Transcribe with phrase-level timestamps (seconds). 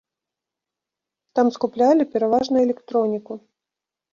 [1.39, 3.33] Там скуплялі пераважна электроніку.